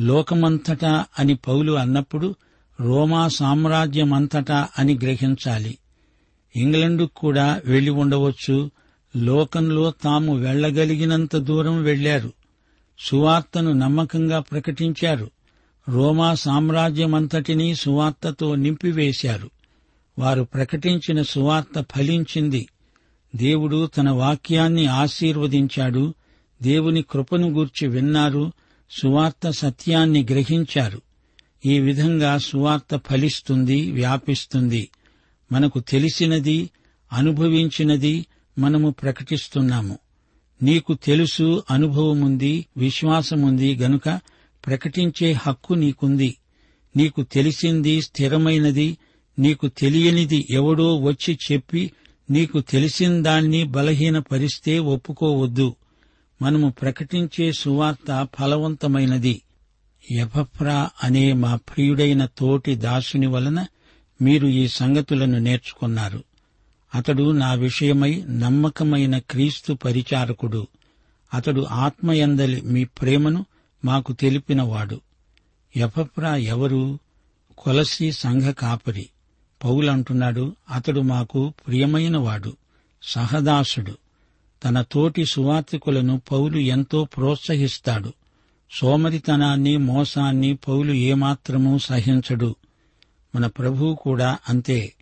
లోకమంతటా 0.00 1.04
అని 1.18 1.34
పౌలు 1.34 1.72
అన్నప్పుడు 1.72 2.34
రోమా 2.80 3.28
సామ్రాజ్యమంతటా 3.28 4.68
అని 4.78 4.94
గ్రహించాలి. 4.94 5.78
ఇంగ్లండుకు 6.56 7.10
కూడా 7.16 7.62
వెళ్ళి 7.64 7.90
ఉండవచ్చు. 7.90 8.70
లోకంలో 9.16 9.92
తాము 10.04 10.36
వెళ్ళగలిగినంత 10.36 11.36
దూరం 11.36 11.82
వెళ్ళారు 11.82 12.32
సువార్తను 12.98 13.72
నమ్మకంగా 13.72 14.40
ప్రకటించారు. 14.40 15.30
రోమా 15.88 16.34
సామ్రాజ్యమంతటినీ 16.34 17.74
సువార్తతో 17.74 18.54
నింపివేశారు. 18.54 19.50
వారు 20.18 20.42
ప్రకటించిన 20.42 21.22
సువార్త 21.22 21.84
ఫలించింది. 21.96 22.68
దేవుడు 23.36 23.86
తన 23.86 24.10
వాక్యాన్ని 24.10 24.86
ఆశీర్వదించాడు. 24.86 26.14
దేవుని 26.62 27.02
కృపను 27.02 27.50
గూర్చి 27.50 27.88
విన్నారు 27.88 28.52
సువార్త 28.90 29.50
సత్యాన్ని 29.50 30.22
గ్రహించారు. 30.30 31.02
ఈ 31.66 31.80
విధంగా 31.80 32.38
సువార్త 32.38 33.00
ఫలిస్తుంది 33.06 33.92
వ్యాపిస్తుంది. 33.92 34.88
మనకు 35.52 35.80
తెలిసినది 35.80 36.70
అనుభవించినది 37.12 38.26
మనము 38.58 38.90
ప్రకటిస్తున్నాము. 38.90 39.98
నీకు 40.62 40.94
తెలుసు 40.94 41.62
అనుభవముంది 41.70 42.66
విశ్వాసముంది 42.76 43.76
గనుక 43.76 44.20
ప్రకటించే 44.66 45.32
హక్కు 45.32 45.74
నీకుంది. 45.74 46.36
నీకు 46.96 47.22
తెలిసింది 47.22 48.02
స్థిరమైనది 48.02 48.98
నీకు 49.38 49.68
తెలియనిది 49.68 50.46
ఎవడో 50.50 50.96
వచ్చి 50.96 51.38
చెప్పి 51.52 51.92
నీకు 52.30 52.60
తెలిసిన 52.60 53.22
దాన్ని 53.22 53.64
బలహీనపరిస్తే 53.64 54.78
ఒప్పుకోవద్దు. 54.78 55.74
మనము 56.42 56.70
ప్రకటించే 56.70 57.52
సువార్త 57.52 58.28
ఫలవంతమైనది. 58.38 59.42
ఎపఫ్రా 60.10 60.90
అనే 61.04 61.32
మా 61.32 61.56
ప్రియుడైన 61.56 62.26
తోటి 62.26 62.74
దాసుని 62.74 63.26
వలన 63.26 63.66
మీరు 64.22 64.46
ఈ 64.46 64.68
సంగతులను 64.68 65.38
నేర్చుకున్నారు. 65.38 66.24
అతడు 66.94 67.30
నా 67.30 67.52
విషయమై 67.52 68.24
నమ్మకమైన 68.28 69.18
క్రీస్తు 69.18 69.72
పరిచారకుడు. 69.72 70.66
అతడు 71.34 71.66
ఆత్మయందలి 71.70 72.60
మీ 72.60 72.84
ప్రేమను 72.84 73.46
మాకు 73.84 74.12
తెలిపినవాడు. 74.12 75.00
ఎపఫ్రా 75.76 76.36
ఎవరు? 76.36 76.98
కొలసి 77.58 78.12
సంఘ 78.12 78.42
కాపరి. 78.42 79.08
పౌలంటున్నాడు 79.64 80.56
అతడు 80.70 81.00
మాకు 81.00 81.52
ప్రియమైనవాడు 81.66 82.56
సహదాసుడు. 83.02 83.98
తన 84.64 84.82
తోటి 84.92 85.24
సువార్తికులను 85.24 86.22
పౌలు 86.32 86.56
ఎంతో 86.56 87.04
ప్రోత్సహిస్తాడు. 87.04 88.12
సోమరితనాన్ని 88.78 89.76
మోసాన్ని 89.76 90.54
పౌలు 90.54 90.92
ఏమాత్రమూ 90.92 91.78
సహించడు. 91.78 92.56
మన 93.34 93.46
ప్రభువు 93.46 93.94
కూడా 93.94 94.38
అంతే. 94.48 94.92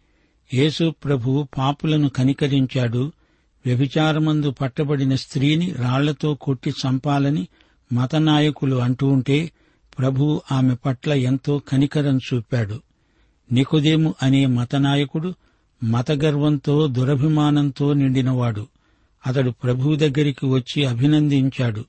యేసు 0.55 0.95
ప్రభువు 1.05 1.49
పాపులను 1.59 2.09
కనికరించాడు. 2.09 3.13
వ్యభిచారమందు 3.67 4.51
పట్టబడిన 4.51 5.15
స్త్రీని 5.15 5.73
రాళ్ళతో 5.73 6.35
కొట్టి 6.35 6.71
చంపాలని 6.71 7.49
మతనాయకులు 7.93 8.77
అంటూ 8.77 9.09
ఉంటే 9.09 9.51
ప్రభు 9.99 10.41
ఆమె 10.53 10.75
పట్ల 10.75 11.13
ఎంతో 11.13 11.59
కనికరం 11.59 12.19
చూపాడు. 12.19 12.81
నికుదేము 13.53 14.15
అనే 14.23 14.47
మతనాయకుడు 14.47 15.35
మతగర్వంతో 15.85 16.87
దురభిమానంతో 16.87 17.93
నిండినవాడు. 17.93 18.67
అతడు 19.27 19.51
ప్రభువు 19.51 19.97
దగ్గరికి 19.97 20.47
వచ్చి 20.47 20.85
అభినందించాడు. 20.85 21.85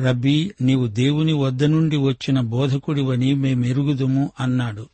రబ్బీ 0.00 0.50
నీవు 0.60 0.86
దేవుని 0.86 1.32
వద్ద 1.32 1.64
నుండి 1.64 1.96
వచ్చిన 1.96 2.40
బోధకుడివని 2.40 3.34
మేమెరుగుదుము 3.34 4.32
అన్నాడు. 4.40 4.86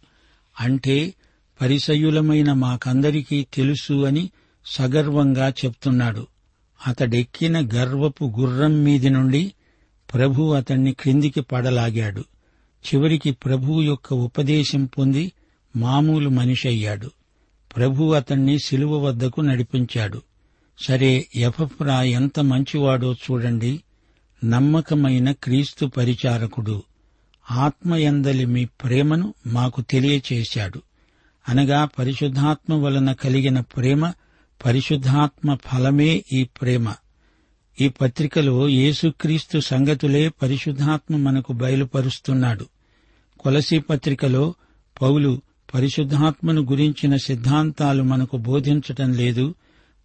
అంటే 0.61 1.14
పరిసయులమైన 1.61 2.53
మాకందరికీ 2.53 3.46
తెలుసు 3.55 4.05
అని 4.05 4.31
సగర్వంగా 4.66 5.49
చెప్తున్నాడు. 5.49 6.27
అతడెక్కిన 6.87 7.68
గర్వపు 7.75 8.33
గుర్రం 8.40 8.85
మీది 8.85 9.11
నుండి 9.11 9.53
ప్రభు 10.14 10.53
అతణ్ణి 10.53 10.92
క్రిందికి 10.92 11.40
పడలాగాడు. 11.40 12.20
చివరికి 12.87 13.33
ప్రభువు 13.33 13.83
యొక్క 13.83 14.14
ఉపదేశం 14.14 14.85
పొంది 14.85 15.33
మామూలు 15.77 16.29
మనిషి 16.29 16.68
అయ్యాడు 16.68 17.11
ప్రభు 17.77 18.12
అతణ్ణి 18.12 18.59
శిలువ 18.59 19.07
వద్దకు 19.07 19.40
నడిపించాడు. 19.40 20.22
సరే 20.78 21.28
ఎఫఫ్రా 21.34 22.02
ఎంత 22.02 22.40
మంచివాడో 22.40 23.12
చూడండి. 23.12 23.80
నమ్మకమైన 24.44 25.32
క్రీస్తు 25.32 25.86
పరిచారకుడు 25.86 26.82
ఆత్మయందలి 27.50 28.46
మీ 28.46 28.64
ప్రేమను 28.64 29.34
మాకు 29.46 29.82
తెలియచేశాడు. 29.82 30.82
అనగా 31.48 31.84
పరిశుద్ధాత్మ 31.84 32.74
వలన 32.74 33.12
కలిగిన 33.12 33.60
ప్రేమ 33.60 34.12
పరిశుద్ధాత్మ 34.64 35.54
ఫలమే 35.54 36.24
ఈ 36.32 36.44
ప్రేమ. 36.44 36.94
ఈ 37.80 37.88
పత్రికలో 37.88 38.68
యేసుక్రీస్తు 38.68 39.58
సంగతులే 39.58 40.28
పరిశుద్ధాత్మ 40.28 41.16
మనకు 41.16 41.52
బయలుపరుస్తున్నాడు. 41.52 42.66
కొలసీ 43.40 43.78
పత్రికలో 43.78 44.54
పౌలు 45.02 45.42
పరిశుద్ధాత్మను 45.74 46.62
గురించిన 46.62 47.16
సిద్ధాంతాలు 47.16 48.02
మనకు 48.02 48.36
బోధించటం 48.36 49.12
లేదు. 49.12 49.54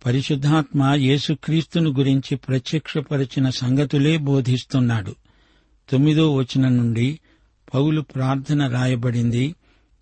పరిశుద్ధాత్మ 0.05 0.83
యేసుక్రీస్తును 0.83 1.89
గురించి 1.89 2.35
ప్రత్యక్షపరిచిన 2.35 3.49
సంగతులే 3.49 4.17
బోధిస్తున్నాడు. 4.17 5.15
తొమ్మిదో 5.89 6.35
వచనం 6.35 6.77
నుండి 6.77 7.19
పౌలు 7.73 8.01
ప్రార్థన 8.01 8.67
రాయబడింది. 8.67 9.55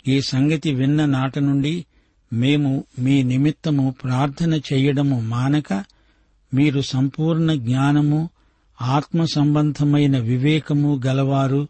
ఈ 0.07 0.21
సంగతి 0.21 0.75
విన్న 0.75 1.05
నాట 1.05 1.39
నుండి 1.39 1.85
మేము 2.33 2.83
మీ 2.99 3.23
నిమిత్తము 3.23 3.95
ప్రార్థన 4.03 4.53
చెయ్యడము 4.53 5.19
మానక 5.19 5.73
మీరు 6.53 6.81
సంపూర్ణ 6.81 7.53
జ్ఞానము 7.53 8.29
ఆత్మ 8.81 9.25
సంబంధమైన 9.25 10.19
వివేకము 10.19 11.01
గలవారు 11.05 11.67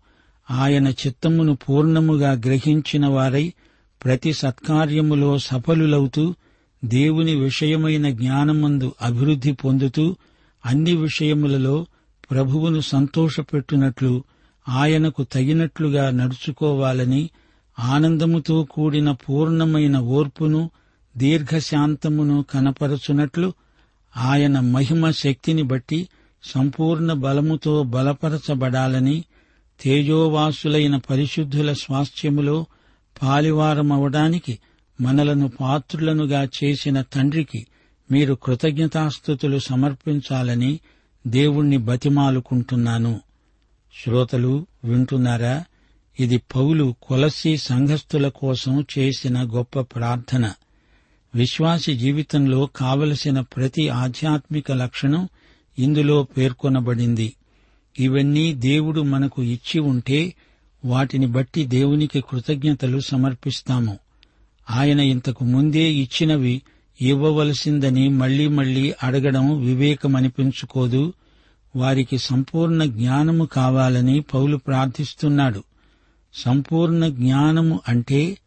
ఆయన 0.52 0.88
చిత్తమును 0.88 1.56
పూర్ణముగా 1.56 2.32
గ్రహించిన 2.32 3.08
వారై 3.08 3.54
ప్రతి 4.04 4.34
సత్కార్యములో 4.34 5.38
సఫలులవుతూ 5.38 6.36
దేవుని 6.84 7.36
విషయమైన 7.42 8.10
జ్ఞానమందు 8.12 8.94
అభివృద్ధి 9.02 9.54
పొందుతూ 9.54 10.06
అన్ని 10.64 10.94
విషయములలో 10.98 11.76
ప్రభువును 12.30 12.82
సంతోషపెట్టునట్లు 12.88 14.12
ఆయనకు 14.66 15.24
తగినట్లుగా 15.24 16.10
నడుచుకోవాలని 16.12 17.22
ఆనందముతో 17.78 18.64
కూడిన 18.64 19.12
పూర్ణమైన 19.24 19.98
ఓర్పును 20.12 20.62
దీర్ఘశాంతమును 21.16 22.44
కనపరచునట్లు 22.44 23.48
ఆయన 24.14 24.60
మహిమ 24.70 25.10
శక్తిని 25.18 25.64
బట్టి 25.64 26.00
సంపూర్ణ 26.44 27.14
బలముతో 27.20 27.84
బలపరచబడాలని 27.84 29.18
తేజోవాసులైన 29.80 30.96
పరిశుద్ధుల 31.10 31.74
స్వాస్థ్యములో 31.74 32.58
పాలివారమవడానికి 33.16 34.54
మనలను 35.02 35.52
పాత్రులనుగా 35.62 36.48
చేసిన 36.64 37.02
తండ్రికి 37.02 37.68
మీరు 38.12 38.34
కృతజ్ఞతాస్థుతులు 38.34 39.60
సమర్పించాలని 39.60 40.80
దేవుణ్ణి 41.28 41.78
బతిమాలుకుంటున్నాను. 41.78 43.22
శ్రోతలు 44.04 44.66
వింటున్నారా? 44.84 45.64
ఇది 46.20 46.38
పౌలు 46.38 46.96
కొలసి 47.04 47.58
సంఘస్థుల 47.58 48.28
కోసం 48.28 48.86
చేసిన 49.00 49.44
గొప్ప 49.44 49.80
ప్రార్థన. 49.80 50.54
విశ్వాసి 51.36 51.98
జీవితంలో 51.98 52.66
కావలసిన 52.66 53.40
ప్రతి 53.40 53.90
ఆధ్యాత్మిక 53.90 54.72
లక్షణం 54.72 55.30
ఇందులో 55.80 56.24
పేర్కొనబడింది. 56.24 57.34
ఇవన్నీ 58.00 58.54
దేవుడు 58.54 59.02
మనకు 59.02 59.44
ఇచ్చి 59.44 59.80
ఉంటే 59.82 60.34
వాటిని 60.86 61.28
బట్టి 61.28 61.66
దేవునికి 61.66 62.22
కృతజ్ఞతలు 62.22 63.00
సమర్పిస్తాము. 63.00 64.00
ఆయన 64.70 65.00
ఇంతకు 65.00 65.44
ముందే 65.44 65.92
ఇచ్చినవి 65.94 66.62
ఇవ్వవలసిందని 67.02 68.10
మళ్ళీ 68.10 68.48
మళ్ళీ 68.48 68.94
అడగడం 69.04 69.66
వివేకమనిపించుకోదు. 69.66 71.14
వారికి 71.76 72.18
సంపూర్ణ 72.18 72.84
జ్ఞానము 72.84 73.46
కావాలని 73.46 74.22
పౌలు 74.22 74.58
ప్రార్థిస్తున్నాడు. 74.58 75.64
సంపూర్ణ 76.34 77.08
జ్ఞానము 77.08 77.80
అంటే 77.88 78.38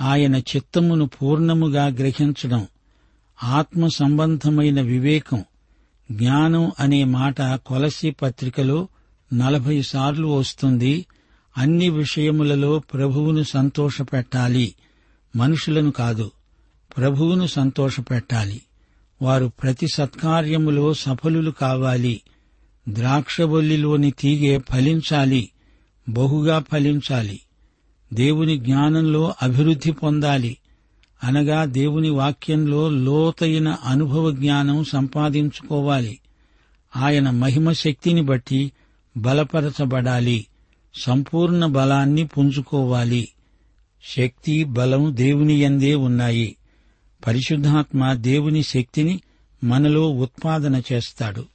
ఆయన 0.00 0.36
చిత్తమును 0.36 1.06
పూర్ణముగా 1.06 1.86
గ్రహించడం. 1.86 2.66
ఆత్మ 3.44 3.88
సంబంధమైన 3.88 4.80
వివేకం. 4.80 5.44
జ్ఞానం 6.12 6.72
అనే 6.80 7.04
మాట 7.04 7.42
కొలసి 7.42 8.10
పత్రికలో 8.10 8.88
నలభై 9.34 9.82
సార్లు 9.82 10.26
వస్తుంది. 10.26 11.06
అన్ని 11.58 11.90
విషయములలో 11.90 12.78
ప్రభువును 12.78 13.42
సంతోషపెట్టాలి. 13.42 14.74
మనుషులను 15.36 15.90
కాదు 15.90 16.30
ప్రభువును 16.96 17.46
సంతోషపెట్టాలి. 17.46 18.62
వారు 19.22 19.52
ప్రతి 19.62 19.86
సత్కార్యములో 19.94 20.94
సఫలులు 20.94 21.50
కావాలి. 21.50 22.20
ద్రాక్షబొల్లిలోని 22.88 24.10
తీగే 24.10 24.58
ఫలించాలి 24.58 25.50
బహుగా 26.08 26.64
ఫలించాలి. 26.72 27.40
దేవుని 28.12 28.58
జ్ఞానంలో 28.58 29.34
అభివృద్ధి 29.42 29.92
పొందాలి. 29.92 30.56
అనగా 31.24 31.64
దేవుని 31.64 32.10
వాక్యంలో 32.10 32.88
లోతైన 32.88 33.68
అనుభవ 33.68 34.30
జ్ఞానం 34.30 34.84
సంపాదించుకోవాలి. 34.84 36.20
ఆయన 36.96 37.30
మహిమ 37.30 37.72
శక్తిని 37.72 38.22
బట్టి 38.22 38.72
బలపరచబడాలి. 39.16 40.46
సంపూర్ణ 40.94 41.66
బలాన్ని 41.66 42.26
పుంజుకోవాలి. 42.26 43.28
శక్తి 44.04 44.64
బలం 44.64 45.16
దేవుని 45.16 45.54
యందే 45.54 45.94
ఉన్నాయి. 45.94 46.56
పరిశుద్ధాత్మ 47.26 48.12
దేవుని 48.12 48.62
శక్తిని 48.62 49.20
మనలో 49.64 50.10
ఉత్పాదన 50.10 50.82
చేస్తాడు. 50.92 51.46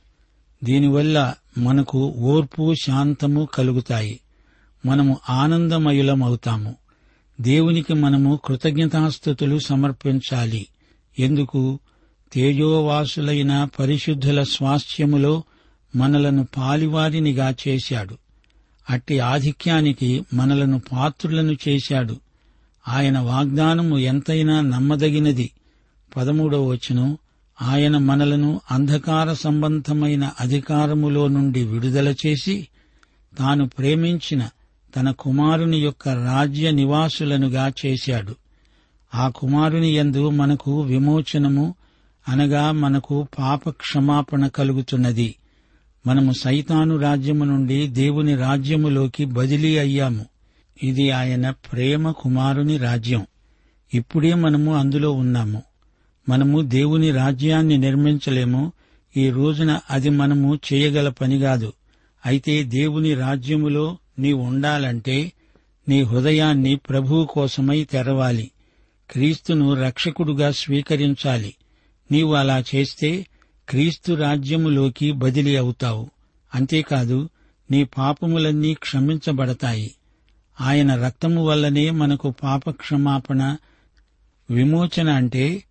దీనివల్ల 0.63 1.33
మనకు 1.57 2.13
ఓర్పు 2.17 2.73
శాంతము 2.73 3.47
కలుగుతాయి. 3.53 4.19
మనము 4.85 5.17
ఆనందమయులమవుతాము. 5.29 6.75
దేవునికి 7.41 7.93
మనము 7.93 8.39
కృతజ్ఞతాస్థుతులు 8.45 9.59
సమర్పించాలి. 9.59 10.67
ఎందుకు? 11.19 11.79
తేజోవాసులైన 12.33 13.67
పరిశుద్ధుల 13.79 14.43
స్వాస్థ్యములో 14.43 15.43
మనలను 15.95 16.47
పాలివారినిగా 16.57 17.55
చేశాడు. 17.67 18.17
అట్టి 18.89 19.19
ఆధిక్యానికి 19.19 20.21
మనలను 20.33 20.81
పాత్రులను 20.91 21.57
చేశాడు. 21.67 22.28
ఆయన 22.89 23.19
వాగ్దానము 23.19 23.97
ఎంతైనా 23.97 24.61
నమ్మదగినది. 24.61 25.51
పదమూడవ 26.17 26.65
వచనం 26.65 27.17
ఆయన 27.61 27.97
మనలను 27.97 28.61
అంధకార 28.71 29.33
సంబంధమైన 29.33 30.31
అధికారములో 30.39 31.27
నుండి 31.27 31.63
విడుదల 31.63 32.15
చేసి 32.25 32.67
తాను 33.37 33.69
ప్రేమించిన 33.69 34.49
తన 34.95 35.11
కుమారుని 35.11 35.77
యొక్క 35.77 36.09
రాజ్య 36.09 36.71
నివాసులనుగా 36.71 37.71
చేశాడు. 37.85 38.35
ఆ 39.15 39.29
కుమారుని 39.29 39.95
యందు 39.95 40.29
మనకు 40.29 40.81
విమోచనము 40.81 41.75
అనగా 42.27 42.71
మనకు 42.71 43.27
పాప 43.39 43.69
క్షమాపణ 43.69 44.47
కలుగుతున్నది. 44.47 45.35
మనము 46.07 46.31
సైతాను 46.31 46.97
రాజ్యము 46.97 47.45
నుండి 47.45 47.87
దేవుని 47.87 48.35
రాజ్యములోకి 48.35 49.25
బదిలీ 49.25 49.77
అయ్యాము. 49.77 50.25
ఇది 50.83 51.11
ఆయన 51.11 51.49
ప్రేమ 51.49 52.11
కుమారుని 52.11 52.77
రాజ్యం. 52.77 53.25
ఇప్పుడే 53.93 54.33
మనము 54.33 54.75
అందులో 54.75 55.11
ఉన్నాము. 55.11 55.63
మనము 56.29 56.61
దేవుని 56.61 57.11
రాజ్యాన్ని 57.11 57.77
నిర్మించలేము. 57.77 58.71
ఈ 59.17 59.29
రోజున 59.29 59.79
అది 59.89 60.09
మనము 60.09 60.59
చేయగల 60.73 61.09
పని 61.09 61.39
కాదు. 61.39 61.73
అయితే 62.25 62.63
దేవుని 62.63 63.13
రాజ్యములో 63.13 63.97
నీవు 64.19 64.41
ఉండాలంటే 64.41 65.31
నీ 65.89 66.01
హృదయాన్ని 66.01 66.75
ప్రభువు 66.75 67.25
కోసమై 67.25 67.83
తెరవాలి. 67.83 68.51
క్రీస్తును 69.11 69.73
రక్షకుడుగా 69.73 70.51
స్వీకరించాలి. 70.51 71.53
నీవు 72.11 72.33
అలా 72.33 72.63
చేస్తే 72.75 73.25
క్రీస్తు 73.69 74.13
రాజ్యములోకి 74.13 75.11
బదిలీ 75.11 75.55
అవుతావు. 75.55 76.09
అంతేకాదు 76.55 77.29
నీ 77.71 77.83
పాపములన్నీ 77.83 78.73
క్షమించబడతాయి. 78.73 79.95
ఆయన 80.61 80.95
రక్తము 80.95 81.45
వల్లనే 81.45 81.89
మనకు 81.89 82.33
పాప 82.43 82.69
క్షమాపణ 82.69 83.57
విమోచన 84.51 85.09
అంటే 85.09 85.63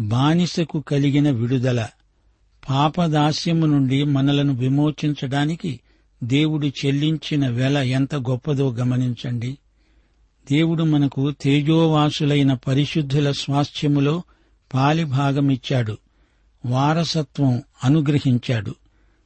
బానిసకు 0.00 0.80
కలిగిన 0.80 1.30
విడుదల. 1.30 1.88
పాపదాస్యము 2.70 3.66
నుండి 3.66 4.04
మనలను 4.04 4.54
విమోచించడానికి 4.54 5.80
దేవుడు 6.24 6.66
చెల్లించిన 6.66 7.48
వెల 7.48 7.78
ఎంత 7.78 8.14
గొప్పదో 8.14 8.72
గమనించండి. 8.72 9.58
దేవుడు 10.50 10.82
మనకు 10.82 11.30
తేజోవాసులైన 11.30 12.54
పరిశుద్ధుల 12.54 13.30
స్వాస్థ్యములో 13.30 14.22
పాలిభాగమిచ్చాడు. 14.74 15.98
వారసత్వం 16.66 17.62
అనుగ్రహించాడు. 17.84 18.74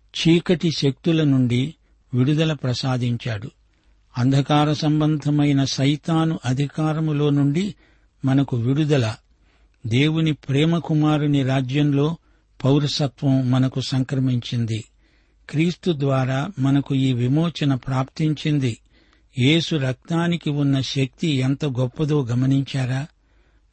చీకటి 0.05 0.71
శక్తుల 0.71 1.25
నుండి 1.25 1.75
విడుదల 2.15 2.53
ప్రసాదించాడు. 2.53 3.51
అంధకార 4.19 4.73
సంబంధమైన 4.73 5.65
సైతాను 5.65 6.39
అధికారములో 6.45 7.31
నుండి 7.31 7.75
మనకు 8.25 8.57
విడుదల. 8.57 9.15
దేవుని 9.87 10.33
ప్రేమకుమారుని 10.33 11.43
రాజ్యంలో 11.43 12.17
పౌరసత్వం 12.65 13.51
మనకు 13.51 13.81
సంక్రమించింది. 13.81 14.85
క్రీస్తు 15.51 15.95
ద్వారా 15.99 16.49
మనకు 16.59 16.95
ఈ 16.95 17.13
విమోచన 17.13 17.75
ప్రాప్తించింది. 17.75 18.79
యేసు 19.39 19.77
రక్తానికి 19.77 20.51
ఉన్న 20.51 20.81
శక్తి 20.81 21.29
ఎంత 21.29 21.65
గొప్పదో 21.65 22.25
గమనించారా? 22.25 23.07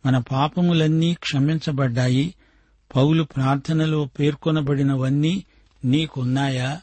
మన 0.05 0.17
పాపములన్నీ 0.17 1.13
క్షమించబడ్డాయి. 1.13 2.33
పౌలు 2.95 3.23
ప్రార్థనలో 3.23 4.05
పేర్కొనబడినవన్నీ 4.05 5.43
నీకున్నాయా? 5.85 6.81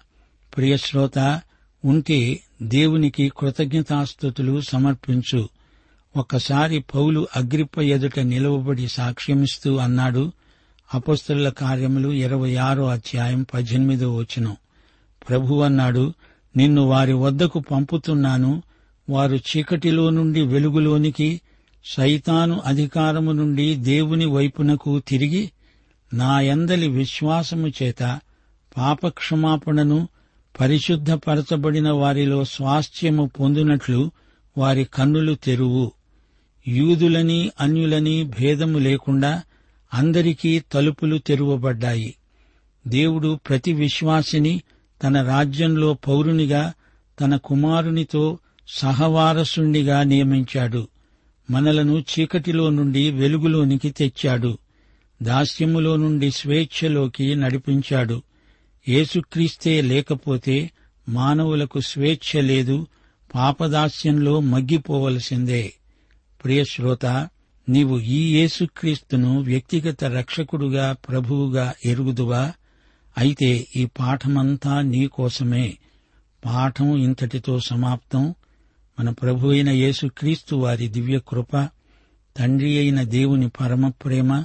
ప్రియశ్రోత 0.57 1.41
ఉంటే 1.85 2.41
దేవునికి 2.63 3.33
కృతజ్ఞతాస్థుతులు 3.39 4.61
సమర్పించు. 4.61 5.49
ఒక్కసారి 6.17 6.79
పౌలు 6.95 7.29
అగ్రిప్ప 7.37 7.81
ఎదుట 7.81 8.19
నిలవబడి 8.21 8.89
సాక్ష్యమిస్తూ 8.89 9.77
అన్నాడు 9.77 10.33
అపస్తుల 10.95 11.49
కార్యములు 11.49 12.09
ఇరవై 12.09 12.57
ఆరో 12.57 12.87
అధ్యాయం 12.87 13.47
పద్దెనిమిదో 13.55 14.17
వచనం. 14.17 14.57
ప్రభు 15.29 15.55
అన్నాడు 15.55 16.13
నిన్ను 16.57 16.83
వారి 16.83 17.13
వద్దకు 17.13 17.59
పంపుతున్నాను 17.61 18.63
వారు 19.11 19.37
చీకటిలో 19.37 20.11
నుండి 20.11 20.43
వెలుగులోనికి 20.43 21.41
సైతాను 21.85 22.63
అధికారము 22.65 23.33
నుండి 23.33 23.75
దేవుని 23.75 24.25
వైపునకు 24.25 24.99
తిరిగి 24.99 25.51
నా 26.15 26.41
యందలి 26.41 26.89
విశ్వాసము 26.89 27.69
చేత 27.69 28.21
పాపక్షమాపణను 28.77 30.09
పరిశుద్ధపరచబడిన 30.61 31.91
వారిలో 31.91 32.45
స్వాస్థ్యము 32.45 33.31
పొందినట్లు 33.41 34.11
వారి 34.59 34.85
కన్నులు 34.85 35.35
తెరువు. 35.35 35.93
యూదులని 36.69 37.51
అన్యులని 37.61 38.25
భేదము 38.25 38.79
లేకుండా 38.79 39.43
అందరికీ 39.95 40.63
తలుపులు 40.73 41.19
తెరువబడ్డాయి. 41.19 42.15
దేవుడు 42.87 43.39
ప్రతి 43.49 43.73
విశ్వాసిని 43.73 44.63
తన 45.03 45.23
రాజ్యంలో 45.23 45.95
పౌరునిగా 45.95 46.73
తన 47.21 47.37
కుమారునితో 47.37 48.39
సహవారసుండిగా 48.69 50.03
నియమించాడు. 50.03 50.89
మనలను 51.51 51.99
చీకటిలో 52.01 52.71
నుండి 52.71 53.11
వెలుగులోనికి 53.11 53.91
తెచ్చాడు. 53.91 54.59
దాస్యములో 55.23 55.97
నుండి 55.97 56.31
స్వేచ్ఛలోకి 56.31 57.35
నడిపించాడు. 57.35 58.23
యేసుక్రీస్తే 58.91 59.81
లేకపోతే 59.81 60.71
మానవులకు 61.09 61.81
స్వేచ్ఛ 61.81 62.43
లేదు 62.43 62.87
పాపదాస్యంలో 63.35 64.41
మగ్గిపోవలసిందే. 64.41 65.73
ప్రియశ్రోత 66.45 67.07
నీవు 67.69 67.99
ఈ 67.99 68.35
యేసుక్రీస్తును 68.35 69.41
వ్యక్తిగత 69.41 70.05
రక్షకుడుగా 70.05 70.97
ప్రభువుగా 71.09 71.75
ఎరుగుదువా? 71.85 72.53
అయితే 73.19 73.67
ఈ 73.77 73.85
పాఠమంతా 73.87 74.83
నీకోసమే 74.83 75.79
పాఠం 76.45 76.97
ఇంతటితో 76.97 77.61
సమాప్తం. 77.61 78.35
మన 79.01 79.11
ప్రభు 79.11 79.49
అయిన 79.49 79.69
యేసుక్రీస్తు 79.69 80.57
వారి 80.57 80.89
దివ్య 80.89 81.21
కృప 81.29 81.69
తండ్రి 82.37 82.79
అయిన 82.79 83.03
దేవుని 83.03 83.49
పరమ 83.49 83.89
ప్రేమ 83.89 84.45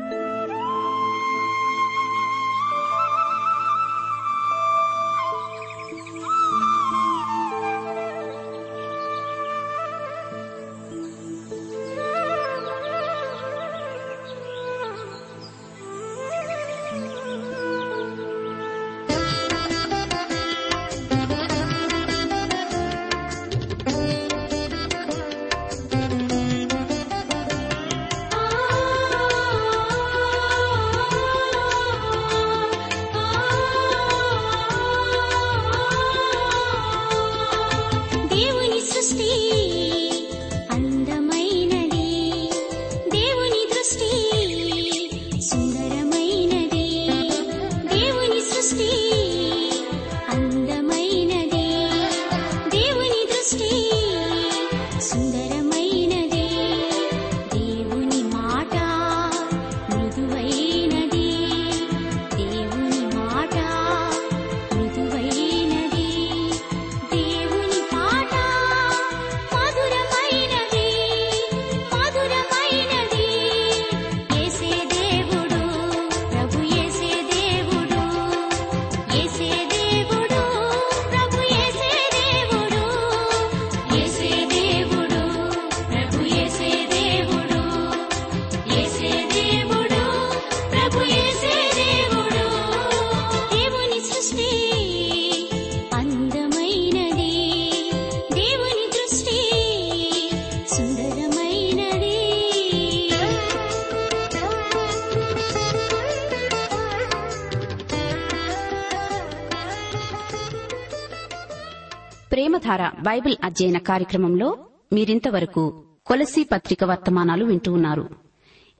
జీవధార 112.61 112.89
బైబిల్ 113.01 113.35
అధ్యయన 113.43 113.77
కార్యక్రమంలో 113.77 114.57
మీరింతవరకు 114.93 115.83
కొలసి 116.05 116.43
పత్రిక 116.43 116.83
వర్తమానాలు 116.83 117.45
వింటూ 117.45 117.73
ఉన్నారు. 117.73 118.09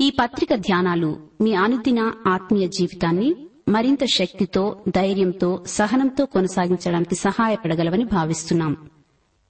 ఈ 0.02 0.10
పత్రిక 0.10 0.56
ధ్యానాలు 0.56 1.18
మీ 1.42 1.54
అనుదిన 1.54 2.14
ఆత్మీయ 2.28 2.68
జీవితాన్ని 2.68 3.36
మరింత 3.68 4.06
శక్తితో 4.06 4.84
ధైర్యంతో 4.90 5.64
సహనంతో 5.68 6.26
కొనసాగించడానికి 6.26 7.16
సహాయపడగలవని 7.16 8.06
భావిస్తున్నాం. 8.06 8.74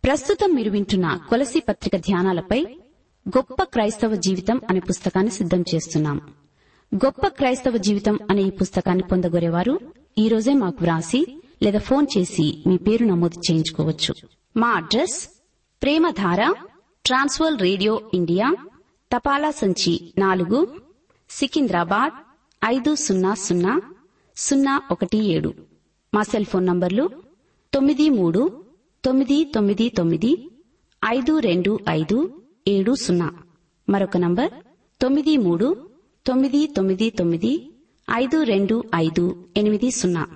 ప్రస్తుతం 0.04 0.56
మీరు 0.56 0.72
వింటున్న 0.72 1.20
కొలసి 1.30 1.60
పత్రిక 1.60 1.96
ధ్యానాలపై 1.96 2.66
గొప్ప 3.30 3.64
క్రైస్తవ 3.64 4.16
జీవితం 4.16 4.62
అనే 4.70 4.80
పుస్తకాన్ని 4.80 5.32
సిద్దం 5.32 5.62
చేస్తున్నాం. 5.76 6.22
గొప్ప 6.96 7.28
క్రైస్తవ 7.28 7.78
జీవితం 7.78 8.20
అనే 8.30 8.42
ఈ 8.42 8.50
పుస్తకాన్ని 8.50 9.04
పొందగోరేవారు 9.04 9.80
ఈ 10.18 10.28
రోజే 10.28 10.54
మాకు 10.54 10.78
వ్రాసి 10.82 11.41
లేదా 11.64 11.80
ఫోన్ 11.80 12.08
చేసి 12.18 12.64
మీ 12.68 12.78
పేరు 12.78 13.06
నమోదు 13.06 13.40
చేయించుకోవచ్చు. 13.40 14.16
మా 14.58 14.70
address 14.70 15.30
Premadhara 15.84 16.54
Trans World 17.06 17.62
radio 17.62 18.02
India 18.14 18.56
తపాలా 19.16 19.52
సంచి 19.52 20.14
నాలుగు 20.18 20.68
సికింద్రాబాద్ 21.30 22.14
ఐదు 22.66 22.96
సున్నా 22.96 23.34
సున్నా 23.34 23.82
సున్నా 24.38 24.82
ఒకటి 24.92 25.18
ఏడు. 25.18 25.54
మా 26.14 26.24
సెల్ 26.24 26.46
ఫోన్ 26.46 26.66
నంబర్లు 26.66 27.10
తొమ్మిది 27.74 28.10
మూడు 28.10 28.66
తొమ్మిది 29.06 29.44
తొమ్మిది 29.44 29.90
తొమ్మిది 29.90 30.52
ఐదు 31.06 31.40
రెండు 31.40 31.80
ఐదు 31.90 32.42
ఏడు 32.68 32.96
సున్నా. 32.96 33.32
మరొక 33.90 34.18
నంబర్ 34.18 34.52
తొమ్మిది 35.02 35.38
మూడు 35.38 35.90
తొమ్మిది 36.26 36.68
తొమ్మిది 36.68 37.10
తొమ్మిది 37.10 37.72
ఐదు 38.12 38.44
రెండు 38.44 38.84
ఐదు 38.96 39.46
ఎనిమిది 39.58 39.92
సున్నా. 39.92 40.28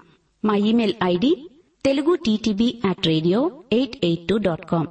మా 0.45 0.55
email 0.63 0.95
ID 1.03 1.31
Telugu 1.85 2.13
TTB 2.25 2.67
at 2.85 3.07
radio 3.07 3.39
eight 3.71 3.97
eight 4.03 4.25
two 4.29 4.35
dot 4.39 4.65
com 4.65 4.89